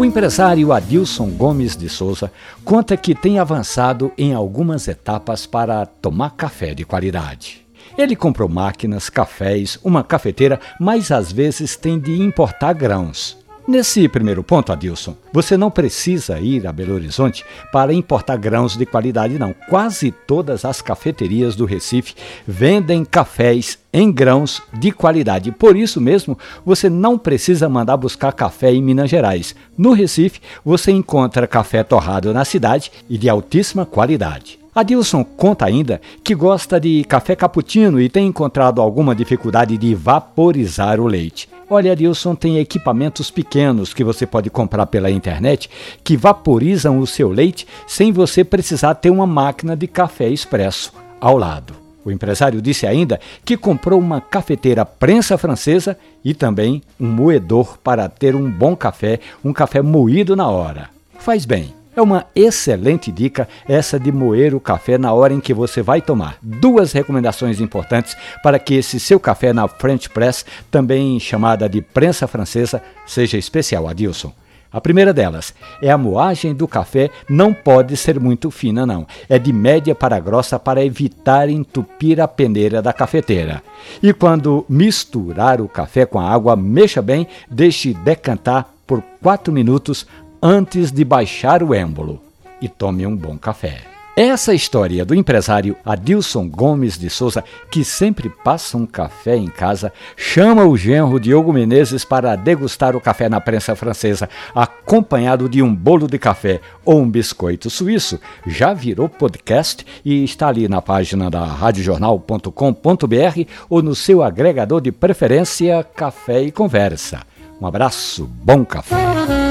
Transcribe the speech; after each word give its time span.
O 0.00 0.04
empresário 0.06 0.72
Adilson 0.72 1.28
Gomes 1.28 1.76
de 1.76 1.86
Souza 1.86 2.32
conta 2.64 2.96
que 2.96 3.14
tem 3.14 3.38
avançado 3.38 4.10
em 4.16 4.32
algumas 4.32 4.88
etapas 4.88 5.44
para 5.44 5.84
tomar 5.84 6.30
café 6.30 6.72
de 6.72 6.86
qualidade. 6.86 7.66
Ele 7.98 8.16
comprou 8.16 8.48
máquinas, 8.48 9.10
cafés, 9.10 9.78
uma 9.84 10.02
cafeteira, 10.02 10.58
mas 10.80 11.10
às 11.10 11.30
vezes 11.30 11.76
tem 11.76 12.00
de 12.00 12.18
importar 12.18 12.72
grãos. 12.72 13.36
Nesse 13.70 14.08
primeiro 14.08 14.42
ponto, 14.42 14.72
Adilson, 14.72 15.14
você 15.32 15.56
não 15.56 15.70
precisa 15.70 16.40
ir 16.40 16.66
a 16.66 16.72
Belo 16.72 16.92
Horizonte 16.92 17.44
para 17.70 17.94
importar 17.94 18.36
grãos 18.36 18.76
de 18.76 18.84
qualidade, 18.84 19.38
não. 19.38 19.54
Quase 19.68 20.10
todas 20.10 20.64
as 20.64 20.82
cafeterias 20.82 21.54
do 21.54 21.64
Recife 21.66 22.16
vendem 22.44 23.04
cafés 23.04 23.78
em 23.92 24.10
grãos 24.10 24.60
de 24.72 24.90
qualidade. 24.90 25.52
Por 25.52 25.76
isso 25.76 26.00
mesmo, 26.00 26.36
você 26.66 26.90
não 26.90 27.16
precisa 27.16 27.68
mandar 27.68 27.96
buscar 27.96 28.32
café 28.32 28.72
em 28.72 28.82
Minas 28.82 29.08
Gerais. 29.08 29.54
No 29.78 29.92
Recife, 29.92 30.40
você 30.64 30.90
encontra 30.90 31.46
café 31.46 31.84
torrado 31.84 32.34
na 32.34 32.44
cidade 32.44 32.90
e 33.08 33.16
de 33.16 33.28
altíssima 33.28 33.86
qualidade. 33.86 34.58
Adilson 34.74 35.22
conta 35.22 35.64
ainda 35.64 36.00
que 36.24 36.34
gosta 36.34 36.80
de 36.80 37.04
café 37.04 37.36
cappuccino 37.36 38.00
e 38.00 38.08
tem 38.08 38.26
encontrado 38.26 38.80
alguma 38.80 39.14
dificuldade 39.14 39.78
de 39.78 39.94
vaporizar 39.94 40.98
o 40.98 41.06
leite. 41.06 41.48
Olha, 41.72 41.92
Adilson 41.92 42.34
tem 42.34 42.58
equipamentos 42.58 43.30
pequenos 43.30 43.94
que 43.94 44.02
você 44.02 44.26
pode 44.26 44.50
comprar 44.50 44.86
pela 44.86 45.08
internet 45.08 45.70
que 46.02 46.16
vaporizam 46.16 46.98
o 46.98 47.06
seu 47.06 47.30
leite 47.30 47.64
sem 47.86 48.10
você 48.10 48.42
precisar 48.42 48.96
ter 48.96 49.08
uma 49.08 49.24
máquina 49.24 49.76
de 49.76 49.86
café 49.86 50.28
expresso 50.28 50.92
ao 51.20 51.38
lado. 51.38 51.72
O 52.04 52.10
empresário 52.10 52.60
disse 52.60 52.88
ainda 52.88 53.20
que 53.44 53.56
comprou 53.56 54.00
uma 54.00 54.20
cafeteira 54.20 54.84
prensa 54.84 55.38
francesa 55.38 55.96
e 56.24 56.34
também 56.34 56.82
um 56.98 57.06
moedor 57.06 57.78
para 57.78 58.08
ter 58.08 58.34
um 58.34 58.50
bom 58.50 58.74
café, 58.74 59.20
um 59.44 59.52
café 59.52 59.80
moído 59.80 60.34
na 60.34 60.48
hora. 60.48 60.90
Faz 61.20 61.44
bem. 61.44 61.79
É 61.94 62.00
uma 62.00 62.26
excelente 62.36 63.10
dica 63.10 63.48
essa 63.68 63.98
de 63.98 64.12
moer 64.12 64.54
o 64.54 64.60
café 64.60 64.96
na 64.96 65.12
hora 65.12 65.34
em 65.34 65.40
que 65.40 65.52
você 65.52 65.82
vai 65.82 66.00
tomar. 66.00 66.38
Duas 66.40 66.92
recomendações 66.92 67.60
importantes 67.60 68.16
para 68.42 68.60
que 68.60 68.74
esse 68.74 69.00
seu 69.00 69.18
café 69.18 69.52
na 69.52 69.66
French 69.66 70.08
Press, 70.08 70.46
também 70.70 71.18
chamada 71.18 71.68
de 71.68 71.82
prensa 71.82 72.28
francesa, 72.28 72.80
seja 73.04 73.36
especial, 73.36 73.88
Adilson. 73.88 74.32
A 74.72 74.80
primeira 74.80 75.12
delas 75.12 75.52
é 75.82 75.90
a 75.90 75.98
moagem 75.98 76.54
do 76.54 76.68
café 76.68 77.10
não 77.28 77.52
pode 77.52 77.96
ser 77.96 78.20
muito 78.20 78.52
fina, 78.52 78.86
não. 78.86 79.04
É 79.28 79.36
de 79.36 79.52
média 79.52 79.96
para 79.96 80.20
grossa 80.20 80.60
para 80.60 80.84
evitar 80.84 81.48
entupir 81.48 82.20
a 82.20 82.28
peneira 82.28 82.80
da 82.80 82.92
cafeteira. 82.92 83.64
E 84.00 84.12
quando 84.12 84.64
misturar 84.68 85.60
o 85.60 85.68
café 85.68 86.06
com 86.06 86.20
a 86.20 86.30
água, 86.30 86.54
mexa 86.54 87.02
bem, 87.02 87.26
deixe 87.50 87.92
decantar 87.92 88.72
por 88.86 89.02
4 89.20 89.52
minutos 89.52 90.06
antes 90.42 90.90
de 90.90 91.04
baixar 91.04 91.62
o 91.62 91.74
êmbolo 91.74 92.20
e 92.60 92.68
tome 92.68 93.06
um 93.06 93.16
bom 93.16 93.36
café. 93.36 93.82
Essa 94.16 94.52
história 94.52 95.04
do 95.04 95.14
empresário 95.14 95.76
Adilson 95.84 96.48
Gomes 96.48 96.98
de 96.98 97.08
Souza, 97.08 97.44
que 97.70 97.84
sempre 97.84 98.28
passa 98.28 98.76
um 98.76 98.84
café 98.84 99.36
em 99.36 99.46
casa, 99.46 99.92
chama 100.16 100.64
o 100.64 100.76
genro 100.76 101.18
Diogo 101.18 101.52
Menezes 101.52 102.04
para 102.04 102.36
degustar 102.36 102.94
o 102.94 103.00
café 103.00 103.30
na 103.30 103.40
prensa 103.40 103.74
francesa, 103.74 104.28
acompanhado 104.54 105.48
de 105.48 105.62
um 105.62 105.74
bolo 105.74 106.06
de 106.06 106.18
café 106.18 106.60
ou 106.84 107.00
um 107.00 107.08
biscoito 107.08 107.70
suíço. 107.70 108.20
Já 108.46 108.74
virou 108.74 109.08
podcast 109.08 109.86
e 110.04 110.22
está 110.22 110.48
ali 110.48 110.68
na 110.68 110.82
página 110.82 111.30
da 111.30 111.44
radiojornal.com.br 111.44 113.40
ou 113.70 113.80
no 113.80 113.94
seu 113.94 114.22
agregador 114.22 114.82
de 114.82 114.92
preferência 114.92 115.82
Café 115.82 116.42
e 116.42 116.52
Conversa. 116.52 117.20
Um 117.58 117.66
abraço, 117.66 118.28
bom 118.42 118.64
café. 118.64 119.49